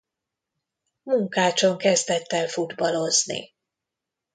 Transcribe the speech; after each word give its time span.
Munkácson 1.03 1.77
kezdett 1.77 2.31
el 2.31 2.47
futballozni. 2.47 3.53